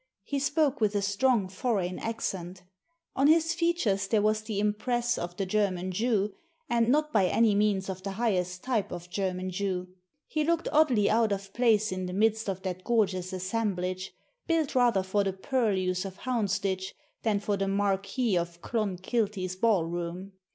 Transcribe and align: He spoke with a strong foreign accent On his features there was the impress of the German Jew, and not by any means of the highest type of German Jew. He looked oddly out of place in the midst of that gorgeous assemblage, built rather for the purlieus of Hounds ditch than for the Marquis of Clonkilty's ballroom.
He 0.23 0.39
spoke 0.39 0.81
with 0.81 0.95
a 0.95 1.01
strong 1.03 1.47
foreign 1.47 1.99
accent 1.99 2.63
On 3.15 3.27
his 3.27 3.53
features 3.53 4.07
there 4.07 4.23
was 4.23 4.41
the 4.41 4.59
impress 4.59 5.15
of 5.15 5.37
the 5.37 5.45
German 5.45 5.91
Jew, 5.91 6.33
and 6.67 6.89
not 6.89 7.13
by 7.13 7.27
any 7.27 7.53
means 7.53 7.87
of 7.87 8.01
the 8.01 8.13
highest 8.13 8.63
type 8.63 8.91
of 8.91 9.11
German 9.11 9.51
Jew. 9.51 9.89
He 10.25 10.43
looked 10.43 10.67
oddly 10.71 11.07
out 11.07 11.31
of 11.31 11.53
place 11.53 11.91
in 11.91 12.07
the 12.07 12.13
midst 12.13 12.49
of 12.49 12.63
that 12.63 12.83
gorgeous 12.83 13.31
assemblage, 13.31 14.11
built 14.47 14.73
rather 14.73 15.03
for 15.03 15.23
the 15.23 15.33
purlieus 15.33 16.03
of 16.03 16.15
Hounds 16.17 16.57
ditch 16.57 16.95
than 17.21 17.39
for 17.39 17.55
the 17.55 17.67
Marquis 17.67 18.35
of 18.39 18.59
Clonkilty's 18.63 19.55
ballroom. 19.55 20.31